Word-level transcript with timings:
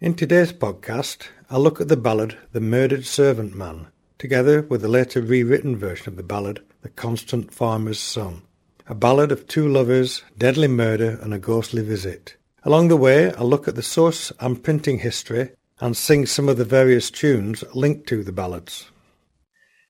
In 0.00 0.14
today's 0.14 0.52
podcast, 0.52 1.26
I'll 1.50 1.58
look 1.58 1.80
at 1.80 1.88
the 1.88 1.96
ballad 1.96 2.38
The 2.52 2.60
Murdered 2.60 3.04
Servant 3.04 3.56
Man, 3.56 3.88
together 4.16 4.62
with 4.62 4.82
the 4.82 4.86
later 4.86 5.20
rewritten 5.20 5.76
version 5.76 6.06
of 6.06 6.16
the 6.16 6.22
ballad 6.22 6.60
The 6.82 6.88
Constant 6.88 7.52
Farmer's 7.52 7.98
Son, 7.98 8.42
a 8.86 8.94
ballad 8.94 9.32
of 9.32 9.48
two 9.48 9.66
lovers, 9.66 10.22
deadly 10.38 10.68
murder, 10.68 11.18
and 11.20 11.34
a 11.34 11.38
ghostly 11.40 11.82
visit. 11.82 12.36
Along 12.62 12.86
the 12.86 12.96
way, 12.96 13.32
I'll 13.32 13.48
look 13.48 13.66
at 13.66 13.74
the 13.74 13.82
source 13.82 14.30
and 14.38 14.62
printing 14.62 15.00
history 15.00 15.50
and 15.80 15.96
sing 15.96 16.26
some 16.26 16.48
of 16.48 16.58
the 16.58 16.64
various 16.64 17.10
tunes 17.10 17.64
linked 17.74 18.06
to 18.10 18.22
the 18.22 18.30
ballads. 18.30 18.92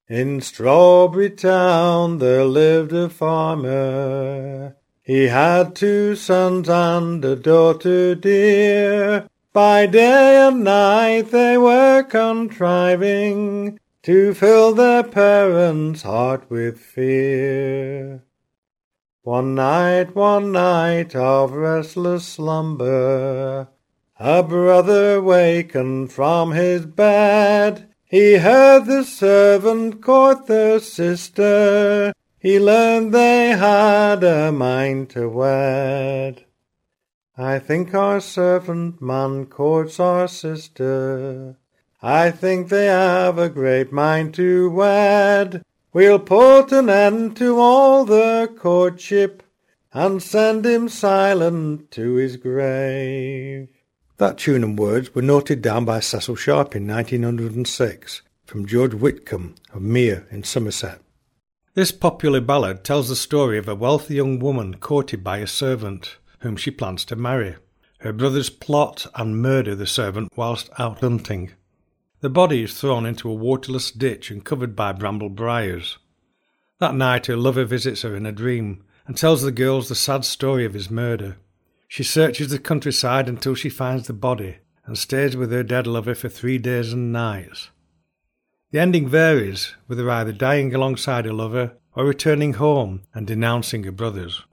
In 0.09 0.40
Strawberry 0.40 1.29
Town 1.29 2.18
there 2.18 2.46
lived 2.46 2.95
a 2.95 3.11
farmer. 3.11 4.75
He 5.02 5.25
had 5.27 5.77
two 5.77 6.16
sons 6.16 6.66
and 6.70 7.22
a 7.27 7.36
daughter 7.36 8.14
dear. 8.14 9.29
By 9.59 9.86
day 9.86 10.46
and 10.46 10.62
night 10.62 11.32
they 11.32 11.58
were 11.58 12.04
contriving 12.04 13.81
to 14.04 14.32
fill 14.32 14.72
their 14.72 15.03
parents' 15.03 16.03
heart 16.03 16.48
with 16.48 16.79
fear. 16.79 18.22
One 19.22 19.57
night, 19.57 20.14
one 20.14 20.53
night 20.53 21.17
of 21.17 21.50
restless 21.50 22.25
slumber, 22.25 23.67
a 24.21 24.43
brother 24.44 25.21
wakened 25.21 26.12
from 26.12 26.53
his 26.53 26.86
bed. 26.86 27.89
He 28.04 28.36
heard 28.36 28.86
the 28.86 29.03
servant 29.03 30.00
court 30.00 30.46
their 30.46 30.79
sister. 30.79 32.12
He 32.39 32.61
learned 32.61 33.12
they 33.12 33.48
had 33.48 34.22
a 34.22 34.53
mind 34.53 35.11
to 35.11 35.28
wed. 35.28 36.45
I 37.41 37.60
think 37.60 37.94
our 37.94 38.19
servant 38.19 39.00
man 39.00 39.47
courts 39.47 40.00
our 40.00 40.27
sister. 40.27 41.56
I 42.02 42.33
think 42.33 42.69
they 42.69 42.86
have 42.86 43.38
a 43.38 43.48
great 43.48 43.92
mind 43.92 44.34
to 44.34 44.69
wed. 44.69 45.62
We'll 45.92 46.19
put 46.19 46.72
an 46.72 46.91
end 46.91 47.36
to 47.36 47.61
all 47.61 48.05
the 48.05 48.53
courtship 48.58 49.45
and 49.92 50.20
send 50.20 50.67
him 50.67 50.89
silent 50.89 51.92
to 51.92 52.14
his 52.14 52.36
grave. 52.36 53.69
That 54.17 54.39
tune 54.39 54.64
and 54.64 54.77
words 54.77 55.14
were 55.14 55.23
noted 55.23 55.62
down 55.62 55.84
by 55.84 56.00
Cecil 56.00 56.34
Sharp 56.34 56.75
in 56.75 56.89
1906 56.89 58.23
from 58.47 58.67
George 58.67 58.95
Whitcomb 58.95 59.55
of 59.73 59.80
Mere 59.80 60.27
in 60.33 60.42
Somerset. 60.42 61.02
This 61.75 61.92
popular 61.92 62.41
ballad 62.41 62.83
tells 62.83 63.08
the 63.08 63.14
story 63.14 63.58
of 63.58 63.69
a 63.69 63.77
wealthy 63.77 64.17
young 64.17 64.41
woman 64.41 64.78
courted 64.78 65.23
by 65.23 65.39
a 65.39 65.47
servant 65.47 66.17
whom 66.41 66.56
she 66.56 66.70
plans 66.70 67.05
to 67.06 67.17
marry. 67.17 67.56
Her 68.00 68.12
brothers 68.12 68.50
plot 68.50 69.06
and 69.14 69.42
murder 69.42 69.75
the 69.75 69.86
servant 69.86 70.33
whilst 70.36 70.70
out 70.78 71.00
hunting. 71.00 71.53
The 72.20 72.30
body 72.30 72.62
is 72.62 72.78
thrown 72.78 73.06
into 73.06 73.30
a 73.30 73.34
waterless 73.34 73.91
ditch 73.91 74.30
and 74.30 74.45
covered 74.45 74.75
by 74.75 74.92
bramble 74.92 75.28
briars. 75.28 75.98
That 76.78 76.95
night 76.95 77.27
her 77.27 77.36
lover 77.36 77.64
visits 77.64 78.03
her 78.03 78.14
in 78.14 78.27
a 78.27 78.33
dream 78.33 78.84
and 79.06 79.17
tells 79.17 79.42
the 79.42 79.50
girls 79.50 79.89
the 79.89 79.95
sad 79.95 80.25
story 80.25 80.64
of 80.64 80.75
his 80.75 80.91
murder. 80.91 81.39
She 81.89 82.05
searches 82.05 82.50
the 82.50 82.58
countryside 82.58 83.28
until 83.28 83.55
she 83.55 83.69
finds 83.69 84.06
the 84.06 84.12
body 84.12 84.58
and 84.84 84.97
stays 84.97 85.36
with 85.36 85.50
her 85.50 85.62
dead 85.62 85.86
lover 85.86 86.14
for 86.14 86.28
three 86.28 86.58
days 86.58 86.92
and 86.92 87.12
nights. 87.12 87.70
The 88.70 88.80
ending 88.80 89.08
varies, 89.08 89.75
with 89.86 89.98
her 89.98 90.11
either 90.11 90.33
dying 90.33 90.75
alongside 90.75 91.25
her 91.25 91.33
lover 91.33 91.73
or 91.97 92.05
returning 92.05 92.55
home 92.55 93.02
and 93.14 93.27
denouncing 93.27 93.84
her 93.84 93.92
brothers. 93.92 94.45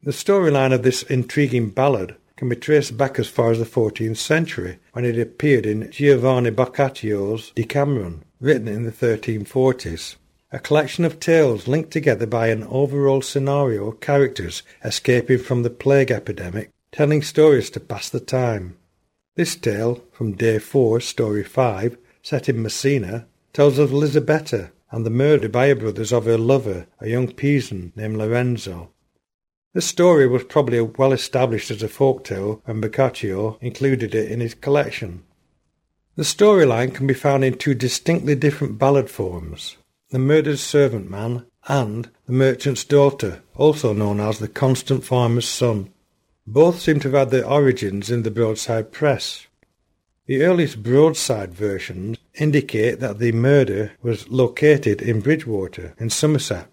The 0.00 0.12
storyline 0.12 0.72
of 0.72 0.84
this 0.84 1.02
intriguing 1.02 1.70
ballad 1.70 2.14
can 2.36 2.48
be 2.48 2.54
traced 2.54 2.96
back 2.96 3.18
as 3.18 3.26
far 3.26 3.50
as 3.50 3.58
the 3.58 3.64
14th 3.64 4.16
century, 4.16 4.78
when 4.92 5.04
it 5.04 5.18
appeared 5.18 5.66
in 5.66 5.90
Giovanni 5.90 6.50
Boccaccio's 6.50 7.50
Decameron, 7.56 8.22
written 8.40 8.68
in 8.68 8.84
the 8.84 8.92
1340s. 8.92 10.14
A 10.52 10.60
collection 10.60 11.04
of 11.04 11.18
tales 11.18 11.66
linked 11.66 11.90
together 11.90 12.26
by 12.26 12.46
an 12.46 12.62
overall 12.70 13.22
scenario 13.22 13.88
of 13.88 14.00
characters 14.00 14.62
escaping 14.84 15.38
from 15.38 15.64
the 15.64 15.68
plague 15.68 16.12
epidemic, 16.12 16.70
telling 16.92 17.20
stories 17.20 17.68
to 17.70 17.80
pass 17.80 18.08
the 18.08 18.20
time. 18.20 18.76
This 19.34 19.56
tale, 19.56 20.04
from 20.12 20.36
Day 20.36 20.60
4, 20.60 21.00
Story 21.00 21.42
5, 21.42 21.98
set 22.22 22.48
in 22.48 22.62
Messina, 22.62 23.26
tells 23.52 23.78
of 23.78 23.92
Lisabetta 23.92 24.70
and 24.92 25.04
the 25.04 25.10
murder 25.10 25.48
by 25.48 25.68
her 25.68 25.74
brothers 25.74 26.12
of 26.12 26.24
her 26.26 26.38
lover, 26.38 26.86
a 27.00 27.08
young 27.08 27.32
peasant 27.32 27.96
named 27.96 28.16
Lorenzo. 28.16 28.90
The 29.78 29.82
story 29.82 30.26
was 30.26 30.42
probably 30.42 30.80
well 30.80 31.12
established 31.12 31.70
as 31.70 31.84
a 31.84 31.88
folk 31.88 32.24
tale 32.24 32.60
when 32.64 32.80
Boccaccio 32.80 33.58
included 33.60 34.12
it 34.12 34.28
in 34.28 34.40
his 34.40 34.54
collection. 34.54 35.22
The 36.16 36.24
storyline 36.24 36.92
can 36.92 37.06
be 37.06 37.14
found 37.14 37.44
in 37.44 37.54
two 37.54 37.74
distinctly 37.74 38.34
different 38.34 38.76
ballad 38.76 39.08
forms 39.08 39.76
The 40.10 40.18
Murdered 40.18 40.58
Servant 40.58 41.08
Man 41.08 41.46
and 41.68 42.10
The 42.26 42.32
Merchant's 42.32 42.82
Daughter, 42.82 43.42
also 43.54 43.92
known 43.92 44.18
as 44.18 44.40
The 44.40 44.48
Constant 44.48 45.04
Farmer's 45.04 45.46
Son. 45.46 45.92
Both 46.44 46.80
seem 46.80 46.98
to 46.98 47.10
have 47.10 47.16
had 47.16 47.30
their 47.30 47.46
origins 47.46 48.10
in 48.10 48.24
the 48.24 48.32
broadside 48.32 48.90
press. 48.90 49.46
The 50.26 50.42
earliest 50.42 50.82
broadside 50.82 51.54
versions 51.54 52.18
indicate 52.34 52.98
that 52.98 53.20
the 53.20 53.30
murder 53.30 53.92
was 54.02 54.28
located 54.28 55.00
in 55.00 55.20
Bridgewater, 55.20 55.94
in 56.00 56.10
Somerset. 56.10 56.66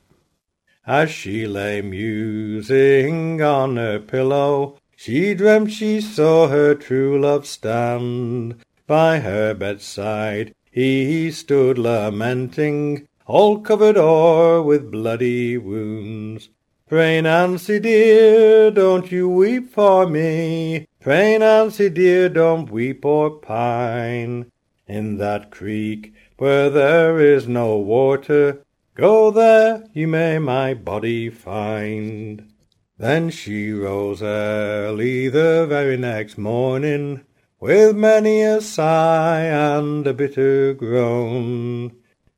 As 0.88 1.10
she 1.10 1.48
lay 1.48 1.82
musing 1.82 3.42
on 3.42 3.78
her 3.78 4.00
pillow, 4.00 4.78
she 4.96 5.34
dreamt 5.34 5.72
she 5.72 6.00
saw 6.00 6.48
her 6.48 6.76
true 6.76 7.20
love 7.20 7.48
stand 7.48 8.56
by 8.86 9.20
her 9.20 9.56
bedside. 9.56 10.54
He 10.70 11.32
stood 11.32 11.80
lamenting, 11.80 13.08
all 13.26 13.62
covered 13.62 13.98
o'er 13.98 14.62
with 14.62 14.92
bloody 14.92 15.58
wounds. 15.58 16.50
Pray, 16.88 17.20
Nancy 17.20 17.80
dear, 17.80 18.70
don't 18.70 19.12
you 19.12 19.28
weep 19.28 19.72
for 19.72 20.06
me. 20.08 20.86
Pray, 21.00 21.36
Nancy 21.40 21.90
dear, 21.90 22.30
don't 22.30 22.70
weep 22.70 23.04
or 23.04 23.32
pine. 23.32 24.52
In 24.88 25.18
that 25.18 25.50
creek 25.50 26.14
where 26.38 26.70
there 26.70 27.20
is 27.20 27.48
no 27.48 27.76
water, 27.78 28.65
Go 28.96 29.30
there, 29.30 29.84
you 29.92 30.08
may 30.08 30.40
my 30.40 30.74
body 30.74 31.30
find. 31.30 32.50
Then 32.98 33.30
she 33.30 33.74
rose 33.74 34.24
early 34.24 35.28
the 35.28 35.66
very 35.68 35.98
next 35.98 36.38
morning, 36.38 37.26
with 37.60 37.94
many 37.98 38.42
a 38.42 38.62
sigh 38.62 39.42
and 39.42 40.08
a 40.08 40.14
bitter 40.14 40.74
groan. 40.74 41.92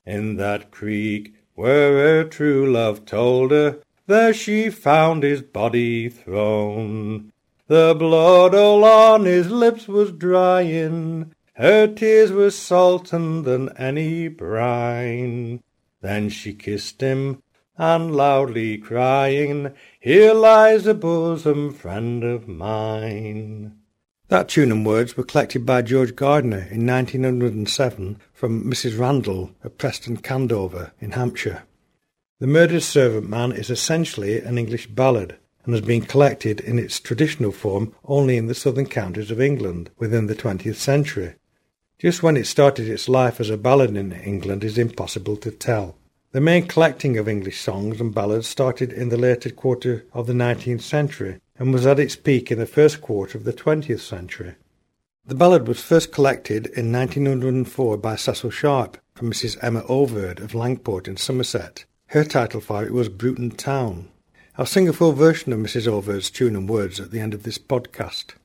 In 0.04 0.38
that 0.38 0.72
creek 0.72 1.36
where 1.54 1.92
her 1.94 2.24
true 2.24 2.72
love 2.72 3.06
told 3.06 3.52
her, 3.52 3.80
there 4.08 4.34
she 4.34 4.72
found 4.72 5.22
his 5.22 5.44
body 5.44 6.10
thrown. 6.10 7.32
The 7.68 7.96
blood 7.96 8.56
all 8.56 8.84
on 8.84 9.26
his 9.26 9.52
lips 9.52 9.88
was 9.88 10.12
drying, 10.12 11.36
her 11.54 11.86
tears 11.86 12.32
were 12.32 12.50
salter 12.50 13.20
than 13.20 13.78
any 13.78 14.28
brine. 14.28 15.62
Then 16.02 16.30
she 16.30 16.54
kissed 16.54 17.02
him, 17.02 17.42
and 17.78 18.16
loudly 18.16 18.78
crying, 18.78 19.74
Here 20.00 20.34
lies 20.34 20.86
a 20.86 20.94
bosom 20.94 21.74
friend 21.74 22.24
of 22.24 22.48
mine. 22.48 23.78
That 24.30 24.50
tune 24.50 24.72
and 24.72 24.86
words 24.86 25.16
were 25.16 25.24
collected 25.24 25.66
by 25.66 25.82
George 25.84 26.16
Gardiner 26.16 26.68
in 26.70 26.86
1907 26.86 28.20
from 28.34 28.64
Mrs. 28.64 29.00
Randall 29.00 29.52
of 29.64 29.78
Preston 29.78 30.18
Candover 30.18 30.92
in 31.00 31.12
Hampshire. 31.12 31.64
The 32.40 32.48
Murdered 32.48 32.84
Servant 32.84 33.30
Man 33.30 33.52
is 33.52 33.70
essentially 33.70 34.42
an 34.42 34.58
English 34.58 34.88
ballad 34.88 35.38
and 35.64 35.74
has 35.74 35.84
been 35.84 36.02
collected 36.02 36.60
in 36.60 36.78
its 36.78 37.00
traditional 37.00 37.52
form 37.52 37.96
only 38.06 38.38
in 38.38 38.48
the 38.48 38.54
southern 38.54 38.86
counties 38.86 39.32
of 39.32 39.42
England 39.42 39.92
within 39.98 40.28
the 40.28 40.36
20th 40.36 40.76
century. 40.76 41.36
Just 42.00 42.22
when 42.22 42.38
it 42.38 42.46
started 42.46 42.88
its 42.88 43.10
life 43.10 43.40
as 43.40 43.50
a 43.50 43.58
ballad 43.58 43.98
in 43.98 44.12
England 44.12 44.64
is 44.64 44.78
impossible 44.78 45.36
to 45.38 45.50
tell. 45.50 45.96
The 46.32 46.40
main 46.40 46.68
collecting 46.68 47.18
of 47.18 47.28
English 47.28 47.60
songs 47.60 48.00
and 48.00 48.14
ballads 48.14 48.48
started 48.48 48.94
in 48.94 49.10
the 49.10 49.18
later 49.18 49.50
quarter 49.50 50.06
of 50.14 50.28
the 50.28 50.34
19th 50.34 50.84
century 50.84 51.40
and 51.58 51.74
was 51.74 51.88
at 51.88 52.00
its 52.00 52.16
peak 52.16 52.52
in 52.52 52.60
the 52.60 52.68
first 52.68 53.02
quarter 53.02 53.36
of 53.36 53.46
the 53.46 53.54
20th 53.54 54.02
century. 54.02 54.54
The 55.26 55.34
ballad 55.34 55.68
was 55.68 55.82
first 55.82 56.12
collected 56.12 56.68
in 56.68 56.92
1904 56.92 57.98
by 57.98 58.16
Cecil 58.16 58.52
Sharp 58.52 59.00
from 59.16 59.32
Mrs. 59.32 59.58
Emma 59.64 59.82
Overd 59.90 60.40
of 60.40 60.52
Langport 60.52 61.08
in 61.08 61.18
Somerset. 61.18 61.86
Her 62.10 62.24
title 62.24 62.62
for 62.62 62.84
it 62.84 62.94
was 62.94 63.10
Bruton 63.10 63.50
Town. 63.50 64.10
I'll 64.56 64.68
sing 64.68 64.88
a 64.88 64.94
full 64.94 65.14
version 65.14 65.52
of 65.52 65.60
Mrs. 65.60 65.88
Overd's 65.88 66.30
tune 66.30 66.56
and 66.56 66.70
words 66.70 67.00
at 67.00 67.10
the 67.10 67.20
end 67.20 67.34
of 67.34 67.42
this 67.42 67.58
podcast. 67.58 68.36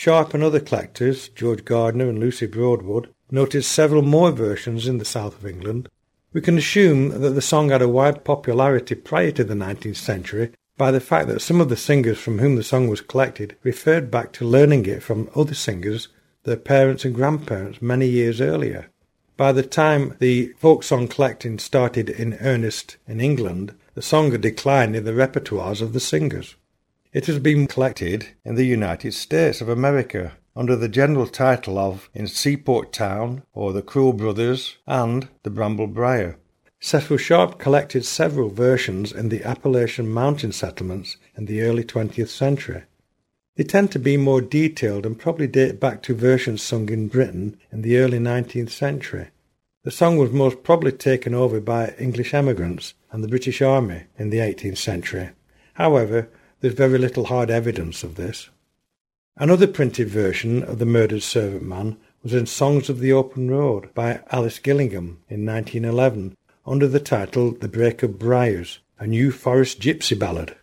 Sharp 0.00 0.32
and 0.32 0.44
other 0.44 0.60
collectors, 0.60 1.28
George 1.30 1.64
Gardiner 1.64 2.08
and 2.08 2.20
Lucy 2.20 2.46
Broadwood, 2.46 3.12
noted 3.32 3.64
several 3.64 4.02
more 4.02 4.30
versions 4.30 4.86
in 4.86 4.98
the 4.98 5.04
south 5.04 5.36
of 5.36 5.44
England. 5.44 5.88
We 6.32 6.40
can 6.40 6.56
assume 6.56 7.20
that 7.20 7.30
the 7.30 7.42
song 7.42 7.70
had 7.70 7.82
a 7.82 7.88
wide 7.88 8.22
popularity 8.22 8.94
prior 8.94 9.32
to 9.32 9.42
the 9.42 9.54
19th 9.54 9.96
century 9.96 10.52
by 10.76 10.92
the 10.92 11.00
fact 11.00 11.26
that 11.26 11.42
some 11.42 11.60
of 11.60 11.68
the 11.68 11.76
singers 11.76 12.16
from 12.16 12.38
whom 12.38 12.54
the 12.54 12.62
song 12.62 12.86
was 12.86 13.00
collected 13.00 13.56
referred 13.64 14.08
back 14.08 14.30
to 14.34 14.46
learning 14.46 14.86
it 14.86 15.02
from 15.02 15.30
other 15.34 15.54
singers 15.54 16.06
their 16.44 16.56
parents 16.56 17.04
and 17.04 17.16
grandparents 17.16 17.82
many 17.82 18.06
years 18.06 18.40
earlier. 18.40 18.90
By 19.36 19.50
the 19.50 19.64
time 19.64 20.14
the 20.20 20.52
folk 20.58 20.84
song 20.84 21.08
collecting 21.08 21.58
started 21.58 22.08
in 22.08 22.34
earnest 22.34 22.98
in 23.08 23.20
England, 23.20 23.74
the 23.94 24.02
song 24.02 24.30
had 24.30 24.42
declined 24.42 24.94
in 24.94 25.04
the 25.04 25.10
repertoires 25.10 25.82
of 25.82 25.92
the 25.92 25.98
singers. 25.98 26.54
It 27.10 27.24
has 27.24 27.38
been 27.38 27.66
collected 27.66 28.28
in 28.44 28.56
the 28.56 28.66
United 28.66 29.14
States 29.14 29.62
of 29.62 29.68
America 29.70 30.36
under 30.54 30.76
the 30.76 30.90
general 30.90 31.26
title 31.26 31.78
of 31.78 32.10
In 32.12 32.26
Seaport 32.26 32.92
Town 32.92 33.44
or 33.54 33.72
The 33.72 33.80
Cruel 33.80 34.12
Brothers 34.12 34.76
and 34.86 35.26
The 35.42 35.48
Bramble 35.48 35.86
Briar. 35.86 36.36
Cecil 36.80 37.16
Sharp 37.16 37.58
collected 37.58 38.04
several 38.04 38.50
versions 38.50 39.10
in 39.10 39.30
the 39.30 39.42
Appalachian 39.42 40.10
mountain 40.10 40.52
settlements 40.52 41.16
in 41.34 41.46
the 41.46 41.62
early 41.62 41.82
20th 41.82 42.28
century. 42.28 42.82
They 43.56 43.64
tend 43.64 43.90
to 43.92 43.98
be 43.98 44.18
more 44.18 44.42
detailed 44.42 45.06
and 45.06 45.18
probably 45.18 45.46
date 45.46 45.80
back 45.80 46.02
to 46.02 46.14
versions 46.14 46.62
sung 46.62 46.90
in 46.90 47.08
Britain 47.08 47.58
in 47.72 47.80
the 47.80 47.96
early 47.96 48.18
19th 48.18 48.70
century. 48.70 49.28
The 49.82 49.90
song 49.90 50.18
was 50.18 50.30
most 50.30 50.62
probably 50.62 50.92
taken 50.92 51.32
over 51.32 51.58
by 51.58 51.94
English 51.98 52.34
emigrants 52.34 52.92
and 53.10 53.24
the 53.24 53.28
British 53.28 53.62
Army 53.62 54.02
in 54.18 54.28
the 54.28 54.38
18th 54.38 54.76
century. 54.76 55.30
However, 55.72 56.28
there's 56.60 56.74
very 56.74 56.98
little 56.98 57.26
hard 57.26 57.50
evidence 57.50 58.02
of 58.02 58.16
this. 58.16 58.48
Another 59.36 59.68
printed 59.68 60.08
version 60.08 60.62
of 60.64 60.78
The 60.78 60.86
Murdered 60.86 61.22
Servant 61.22 61.62
Man 61.62 61.96
was 62.22 62.34
in 62.34 62.46
Songs 62.46 62.88
of 62.88 62.98
the 62.98 63.12
Open 63.12 63.50
Road 63.50 63.94
by 63.94 64.20
Alice 64.32 64.58
Gillington 64.58 65.18
in 65.28 65.46
1911 65.46 66.36
under 66.66 66.88
the 66.88 67.00
title 67.00 67.52
The 67.52 67.68
Brake 67.68 68.02
of 68.02 68.18
Briars, 68.18 68.80
a 68.98 69.06
new 69.06 69.30
forest 69.30 69.80
gypsy 69.80 70.18
ballad. 70.18 70.56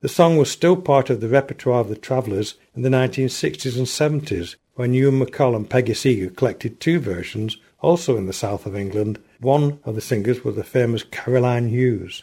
The 0.00 0.08
song 0.08 0.36
was 0.36 0.50
still 0.50 0.76
part 0.76 1.10
of 1.10 1.20
the 1.20 1.28
repertoire 1.28 1.80
of 1.80 1.88
the 1.88 1.96
Travellers 1.96 2.54
in 2.74 2.82
the 2.82 2.88
1960s 2.88 3.76
and 3.76 3.86
70s 3.86 4.56
when 4.74 4.94
Ewan 4.94 5.20
MacColl 5.20 5.54
and 5.54 5.68
Peggy 5.68 5.94
Seeger 5.94 6.30
collected 6.30 6.80
two 6.80 6.98
versions, 6.98 7.56
also 7.80 8.16
in 8.16 8.26
the 8.26 8.32
south 8.32 8.64
of 8.64 8.74
England. 8.74 9.20
One 9.40 9.80
of 9.84 9.94
the 9.94 10.00
singers 10.00 10.44
was 10.44 10.56
the 10.56 10.64
famous 10.64 11.02
Caroline 11.02 11.68
Hughes. 11.68 12.22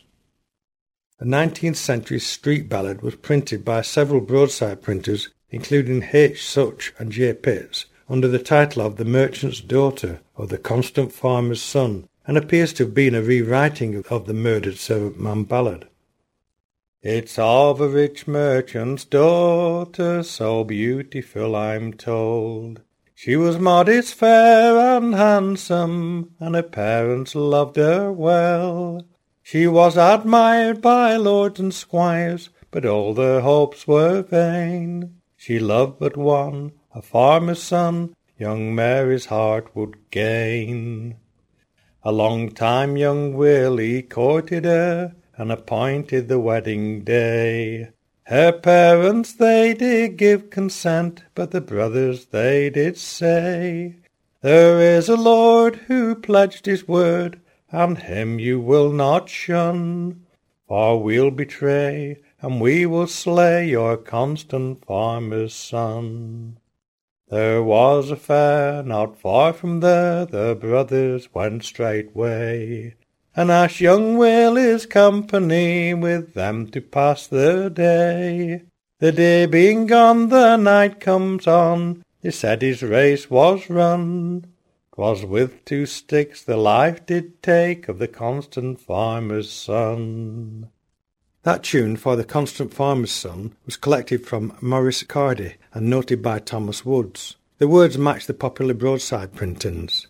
The 1.20 1.26
19th 1.26 1.76
century 1.76 2.20
street 2.20 2.70
ballad 2.70 3.02
was 3.02 3.18
printed 3.18 3.66
by 3.66 3.82
several 3.82 4.22
broadside 4.22 4.82
printers, 4.82 5.28
including 5.50 6.08
H. 6.14 6.48
Such 6.48 6.94
and 6.98 7.12
J. 7.12 7.34
Pitts, 7.34 7.88
under 8.08 8.30
the 8.30 8.40
title 8.40 8.84
of 8.84 8.96
The 8.96 9.04
Merchant's 9.04 9.60
Daughter 9.60 10.22
or 10.38 10.48
The 10.48 10.58
Constant 10.58 11.12
Farmer's 11.12 11.62
Son, 11.62 12.08
and 12.26 12.38
appears 12.38 12.72
to 12.74 12.86
have 12.86 12.94
been 12.94 13.16
a 13.16 13.22
rewriting 13.22 14.02
of 14.10 14.28
the 14.28 14.34
murdered 14.34 14.78
servant 14.78 15.20
man 15.20 15.44
ballad. 15.44 15.90
It's 17.02 17.38
of 17.38 17.82
a 17.82 17.90
rich 17.90 18.26
merchant's 18.26 19.04
daughter, 19.04 20.24
so 20.24 20.64
beautiful 20.64 21.54
I'm 21.54 21.92
told. 21.92 22.80
She 23.14 23.36
was 23.36 23.60
modest, 23.60 24.14
fair, 24.14 24.98
and 24.98 25.14
handsome, 25.14 26.32
and 26.40 26.56
her 26.56 26.64
parents 26.64 27.36
loved 27.36 27.76
her 27.76 28.10
well. 28.10 29.04
She 29.52 29.66
was 29.66 29.98
admired 29.98 30.80
by 30.80 31.16
lords 31.16 31.60
and 31.60 31.74
squires, 31.74 32.52
but 32.70 32.86
all 32.86 33.16
their 33.16 33.42
hopes 33.42 33.88
were 33.88 34.22
vain. 34.22 35.16
She 35.36 35.58
loved 35.58 35.98
but 35.98 36.16
one, 36.16 36.74
a 36.94 37.02
farmer's 37.02 37.64
son, 37.64 38.14
young 38.38 38.76
Mary's 38.76 39.26
heart 39.26 39.76
would 39.76 40.12
gain. 40.12 41.16
A 42.04 42.12
long 42.12 42.52
time 42.52 42.96
young 42.96 43.34
Willie 43.34 44.04
courted 44.04 44.66
her, 44.66 45.16
and 45.36 45.52
appointed 45.52 46.28
the 46.28 46.40
wedding 46.40 47.04
day. 47.04 47.90
Her 48.26 48.52
parents 48.52 49.34
they 49.34 49.74
did 49.74 50.18
give 50.18 50.52
consent, 50.52 51.24
but 51.34 51.50
the 51.50 51.62
brothers 51.62 52.28
they 52.28 52.70
did 52.70 52.98
say, 52.98 53.96
There 54.42 54.80
is 54.80 55.10
a 55.10 55.18
lord 55.18 55.78
who 55.88 56.14
pledged 56.14 56.68
his 56.68 56.88
word, 56.88 57.42
and 57.72 58.00
him 58.00 58.40
you 58.40 58.60
will 58.60 58.92
not 58.92 59.30
shun, 59.30 60.26
for 60.68 61.02
we'll 61.02 61.32
betray, 61.32 62.18
and 62.42 62.62
we 62.62 62.86
will 62.86 63.08
slay 63.08 63.68
your 63.68 63.98
constant 63.98 64.84
farmer's 64.86 65.54
son. 65.54 66.58
There 67.30 67.62
was 67.62 68.10
a 68.10 68.16
fair 68.16 68.82
not 68.82 69.20
far 69.20 69.54
from 69.54 69.82
there, 69.82 70.26
the 70.26 70.56
brothers 70.60 71.34
went 71.34 71.64
straightway, 71.64 72.96
and 73.36 73.52
asked 73.52 73.80
young 73.80 74.18
Willie's 74.18 74.88
company 74.88 75.94
with 75.94 76.34
them 76.34 76.68
to 76.72 76.82
pass 76.82 77.28
the 77.28 77.70
day. 77.70 78.64
The 79.00 79.12
day 79.12 79.46
being 79.46 79.86
gone, 79.86 80.30
the 80.30 80.58
night 80.58 81.00
comes 81.00 81.46
on, 81.46 82.04
he 82.22 82.32
said 82.32 82.62
his 82.62 82.82
race 82.82 83.30
was 83.30 83.70
run. 83.70 84.46
'Twas 85.00 85.24
with 85.24 85.64
two 85.64 85.86
sticks 85.86 86.44
the 86.44 86.58
life 86.58 87.06
did 87.06 87.42
take 87.42 87.88
of 87.88 88.00
the 88.00 88.08
constant 88.10 88.82
farmer's 88.82 89.50
son. 89.50 90.68
That 91.44 91.64
tune 91.64 91.96
for 91.96 92.18
The 92.18 92.26
Constant 92.26 92.74
Farmer's 92.74 93.14
Son 93.14 93.56
was 93.66 93.78
collected 93.78 94.26
from 94.26 94.58
Maurice 94.60 95.04
Cardy 95.04 95.54
and 95.74 95.90
noted 95.90 96.22
by 96.22 96.40
Thomas 96.40 96.84
Woods. 96.84 97.38
The 97.60 97.68
words 97.70 97.98
match 97.98 98.26
the 98.26 98.34
popular 98.34 98.74
broadside 98.74 99.34
printings. 99.34 100.08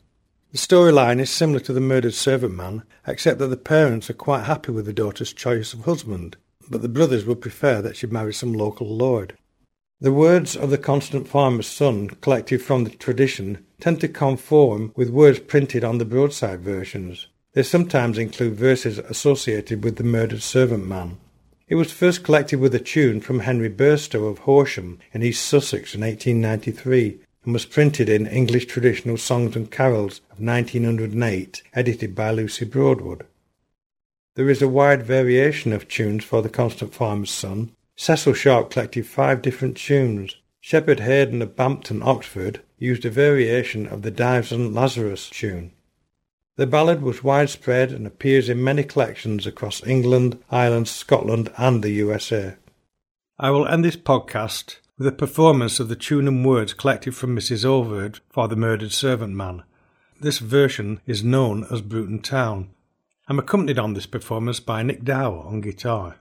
The 0.53 0.57
storyline 0.57 1.19
is 1.19 1.29
similar 1.29 1.59
to 1.59 1.73
The 1.73 1.79
Murdered 1.79 2.15
Servant 2.15 2.55
Man, 2.55 2.81
except 3.05 3.37
that 3.37 3.49
the 3.49 3.57
parents 3.57 4.09
are 4.09 4.13
quite 4.13 4.45
happy 4.45 4.71
with 4.71 4.87
the 4.87 4.91
daughter's 4.91 5.33
choice 5.33 5.71
of 5.71 5.85
husband, 5.85 6.35
but 6.67 6.81
the 6.81 6.89
brothers 6.89 7.25
would 7.25 7.41
prefer 7.41 7.79
that 7.83 7.95
she 7.95 8.07
marry 8.07 8.33
some 8.33 8.53
local 8.53 8.87
lord. 8.87 9.37
The 10.01 10.13
words 10.13 10.55
of 10.55 10.69
The 10.69 10.77
Constant 10.77 11.27
Farmer's 11.27 11.67
Son, 11.67 12.07
collected 12.21 12.61
from 12.61 12.85
the 12.85 12.89
tradition, 12.89 13.65
tend 13.81 13.99
to 13.99 14.07
conform 14.07 14.93
with 14.95 15.09
words 15.09 15.39
printed 15.39 15.83
on 15.83 15.97
the 15.97 16.05
broadside 16.05 16.61
versions. 16.61 17.27
They 17.51 17.63
sometimes 17.63 18.17
include 18.17 18.55
verses 18.55 18.97
associated 18.99 19.83
with 19.83 19.97
the 19.97 20.05
murdered 20.05 20.41
servant 20.41 20.87
man. 20.87 21.17
It 21.67 21.75
was 21.75 21.91
first 21.91 22.23
collected 22.23 22.61
with 22.61 22.73
a 22.73 22.79
tune 22.79 23.19
from 23.19 23.39
Henry 23.39 23.69
Burstow 23.69 24.27
of 24.27 24.39
Horsham 24.39 24.99
in 25.11 25.21
East 25.21 25.45
Sussex 25.45 25.93
in 25.93 25.99
1893 25.99 27.19
and 27.43 27.51
was 27.51 27.65
printed 27.65 28.07
in 28.07 28.25
English 28.25 28.67
Traditional 28.67 29.17
Songs 29.17 29.57
and 29.57 29.69
Carols 29.69 30.21
of 30.31 30.39
1908, 30.39 31.61
edited 31.73 32.15
by 32.15 32.31
Lucy 32.31 32.63
Broadwood. 32.63 33.25
There 34.35 34.49
is 34.49 34.61
a 34.61 34.69
wide 34.69 35.03
variation 35.03 35.73
of 35.73 35.89
tunes 35.89 36.23
for 36.23 36.41
the 36.41 36.47
Constant 36.47 36.93
Farmer's 36.93 37.31
Son. 37.31 37.71
Cecil 38.01 38.33
Sharp 38.33 38.69
collected 38.69 39.05
five 39.05 39.41
different 39.41 39.75
tunes. 39.75 40.37
Shepherd 40.61 41.01
Hayden 41.01 41.41
of 41.41 41.57
Bampton, 41.57 42.01
Oxford, 42.01 42.61
used 42.77 43.03
a 43.03 43.09
variation 43.09 43.85
of 43.85 44.03
the 44.03 44.09
Dives 44.09 44.53
and 44.53 44.73
Lazarus 44.73 45.29
tune. 45.29 45.73
The 46.55 46.65
ballad 46.65 47.01
was 47.01 47.25
widespread 47.25 47.91
and 47.91 48.07
appears 48.07 48.47
in 48.47 48.63
many 48.63 48.83
collections 48.83 49.45
across 49.45 49.85
England, 49.85 50.41
Ireland, 50.49 50.87
Scotland, 50.87 51.51
and 51.57 51.83
the 51.83 51.89
USA. 51.89 52.55
I 53.37 53.51
will 53.51 53.67
end 53.67 53.83
this 53.83 53.97
podcast 53.97 54.77
with 54.97 55.05
a 55.05 55.11
performance 55.11 55.81
of 55.81 55.89
the 55.89 55.97
tune 55.97 56.29
and 56.29 56.45
words 56.45 56.73
collected 56.73 57.17
from 57.17 57.35
Mrs. 57.35 57.65
Overd 57.65 58.21
for 58.29 58.47
The 58.47 58.55
Murdered 58.55 58.93
Servant 58.93 59.33
Man. 59.35 59.63
This 60.21 60.39
version 60.39 61.01
is 61.05 61.21
known 61.21 61.67
as 61.69 61.81
Bruton 61.81 62.21
Town. 62.21 62.69
I'm 63.27 63.39
accompanied 63.39 63.77
on 63.77 63.93
this 63.93 64.05
performance 64.05 64.61
by 64.61 64.83
Nick 64.83 65.03
Dow 65.03 65.39
on 65.39 65.59
guitar. 65.59 66.15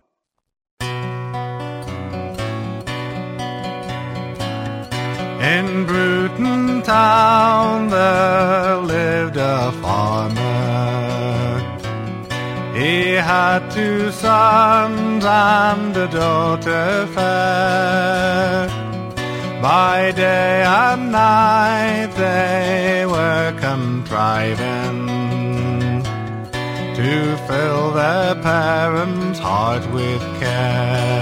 In 5.40 5.86
Bruton 5.86 6.82
town 6.82 7.88
there 7.90 8.76
lived 8.78 9.36
a 9.36 9.70
farmer. 9.80 10.48
He 12.74 13.12
had 13.12 13.70
two 13.70 14.10
sons 14.10 15.24
and 15.24 15.96
a 15.96 16.08
daughter 16.08 17.06
fair. 17.14 18.68
By 19.62 20.10
day 20.10 20.64
and 20.64 21.12
night 21.12 22.12
they 22.16 23.06
were 23.06 23.54
contriving 23.60 25.06
to 26.96 27.36
fill 27.46 27.92
their 27.92 28.34
parents' 28.36 29.38
heart 29.38 29.88
with 29.92 30.20
care. 30.40 31.17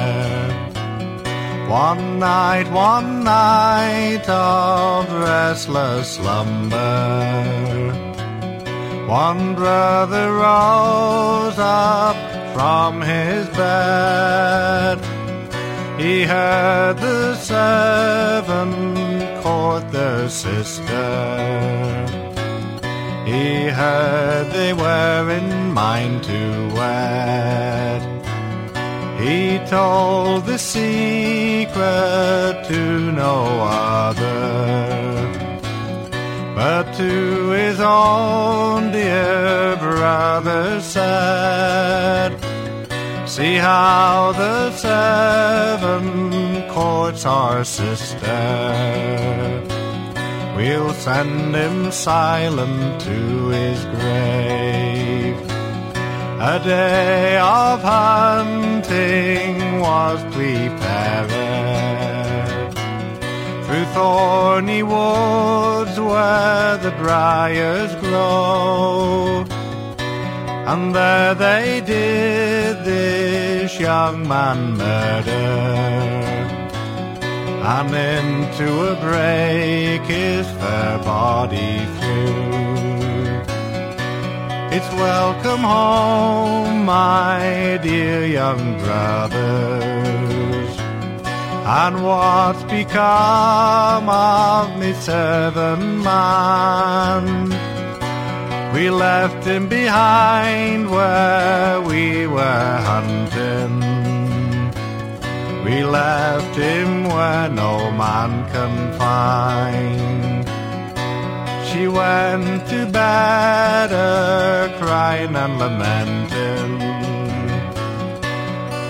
One 1.69 2.21
night, 2.21 2.71
one 2.71 3.25
night 3.25 4.29
of 4.29 5.13
restless 5.13 6.13
slumber. 6.13 7.93
One 9.09 9.57
brother 9.57 10.33
rose 10.33 11.59
up 11.59 12.17
from 12.55 13.03
his 13.03 13.49
bed. 13.49 15.01
He 15.99 16.23
heard 16.23 16.99
the 16.99 17.35
servant 17.35 19.43
court 19.43 19.91
their 19.91 20.29
sister. 20.29 22.07
He 23.27 23.67
heard 23.67 24.53
they 24.53 24.73
were 24.73 25.31
in 25.31 25.73
mind 25.73 26.23
to 26.25 26.75
wed. 26.77 28.16
He 29.27 29.59
told 29.67 30.47
the 30.47 30.57
secret 30.57 31.75
to 32.69 32.83
no 33.11 33.43
other. 33.61 34.37
But 36.55 36.93
to 36.95 37.51
his 37.51 37.81
own 37.81 38.93
dear 38.93 39.77
brother 39.79 40.81
said, 40.81 42.39
See 43.27 43.57
how 43.57 44.31
the 44.31 44.71
seven 44.71 46.31
courts 46.71 47.27
our 47.27 47.65
sister. 47.65 48.43
We'll 50.57 50.93
send 50.93 51.57
him 51.57 51.91
silent 51.91 53.01
to 53.01 53.49
his 53.49 53.85
grave. 53.87 54.86
A 56.39 56.59
day 56.59 57.39
of 57.39 57.83
hunting 57.83 59.81
was 59.81 60.23
prepared 60.35 61.31
through 63.65 63.87
thorny 63.95 64.83
woods 64.83 65.99
where 65.99 66.77
the 66.77 66.91
briars 66.99 67.95
grow. 67.97 69.47
And 70.67 70.95
there 70.95 71.35
they 71.35 71.81
did 71.81 72.85
this 72.85 73.81
young 73.81 74.29
man 74.29 74.77
murder 74.77 75.87
and 77.65 77.95
into 77.95 78.93
a 78.93 78.95
break 79.01 80.03
his 80.03 80.47
fair 80.47 80.99
body 80.99 81.87
threw. 81.99 82.66
It's 84.77 84.93
welcome 84.93 85.63
home, 85.63 86.85
my 86.85 87.81
dear 87.83 88.27
young 88.27 88.79
brothers, 88.79 90.71
and 91.81 92.05
what's 92.05 92.63
become 92.65 94.07
of 94.07 94.79
me 94.79 94.93
servant 94.93 96.05
man? 96.05 97.25
We 98.75 98.91
left 98.91 99.47
him 99.47 99.67
behind 99.71 100.91
where 100.91 101.81
we 101.81 102.27
were 102.27 102.77
hunting. 102.93 103.81
We 105.65 105.85
left 105.85 106.55
him 106.55 107.05
where 107.05 107.49
no 107.49 107.91
man 107.93 108.45
can 108.53 108.99
find. 108.99 110.16
She 111.77 111.89
went 111.89 112.67
to 112.69 112.87
bed 112.87 113.93
a 113.93 114.75
crying 114.79 115.37
and 115.37 115.59
lamenting, 115.59 116.79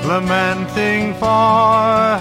lamenting 0.07 1.14
for 1.14 1.26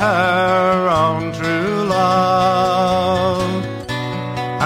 her 0.06 0.90
own 0.90 1.34
true 1.34 1.84
love. 1.84 3.64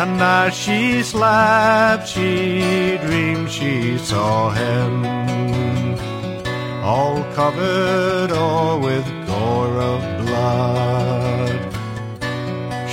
And 0.02 0.22
as 0.22 0.54
she 0.54 1.04
slept, 1.04 2.08
she 2.08 2.98
dreamed 3.02 3.52
she 3.52 3.98
saw 3.98 4.52
him, 4.52 5.04
all 6.82 7.22
covered 7.34 8.32
o'er 8.32 8.80
with 8.80 9.06
gore 9.28 9.82
of. 9.82 10.19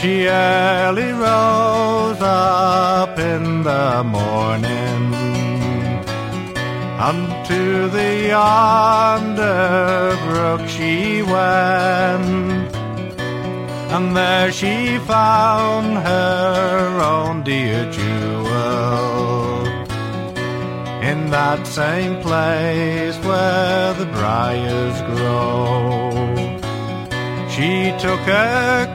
She 0.06 0.28
early 0.28 1.10
rose 1.10 2.22
up 2.22 3.18
in 3.18 3.64
the 3.64 4.04
morning, 4.04 5.14
unto 7.08 7.88
the 7.88 8.28
yonder 8.28 10.16
brook 10.26 10.68
she 10.68 11.22
went. 11.22 12.76
And 13.94 14.16
there 14.16 14.52
she 14.52 14.98
found 14.98 15.98
her 15.98 17.00
own 17.00 17.42
dear 17.42 17.90
jewel 17.90 19.66
in 21.02 21.30
that 21.30 21.66
same 21.66 22.22
place 22.22 23.18
where 23.24 23.92
the 23.94 24.06
briars 24.06 25.02
grow. 25.10 26.35
She 27.56 27.90
took 27.98 28.20
her 28.20 28.86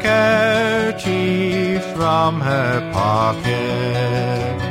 kerchief 0.94 1.84
from 1.96 2.40
her 2.42 2.92
pocket. 2.94 4.62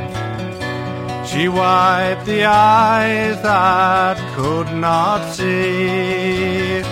She 1.26 1.48
wiped 1.48 2.24
the 2.24 2.44
eyes 2.44 3.42
that 3.42 4.16
could 4.36 4.72
not 4.76 5.32
see 5.34 6.84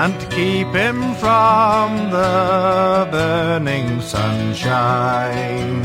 and 0.00 0.14
keep 0.30 0.68
him 0.68 1.14
from 1.16 2.10
the 2.10 3.06
burning 3.10 4.00
sunshine. 4.00 5.82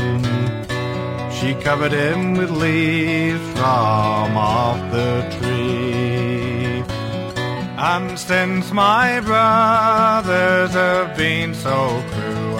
She 1.30 1.52
covered 1.52 1.92
him 1.92 2.32
with 2.32 2.50
leaves 2.50 3.46
from 3.58 4.38
off 4.38 4.80
the 4.90 5.28
tree. 5.38 5.87
And 7.80 8.18
since 8.18 8.72
my 8.72 9.20
brothers 9.20 10.72
have 10.72 11.16
been 11.16 11.54
so 11.54 12.02
cruel 12.10 12.58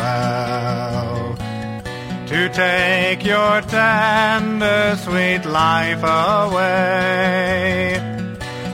to 2.29 2.49
take 2.51 3.25
your 3.25 3.61
tender 3.63 4.97
sweet 4.97 5.45
life 5.45 6.05
away, 6.05 7.99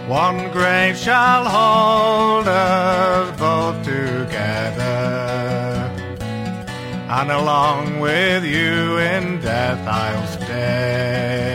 one 0.07 0.51
grave 0.53 0.99
shall 0.99 1.47
hold 1.47 2.47
us 2.47 3.39
both 3.39 3.83
together, 3.83 4.85
and 7.09 7.31
along 7.31 8.01
with 8.01 8.45
you 8.45 8.99
in 8.99 9.41
death 9.41 9.81
I'll 9.89 10.27
stay. 10.27 11.53